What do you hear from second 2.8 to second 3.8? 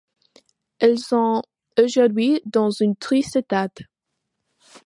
un triste état.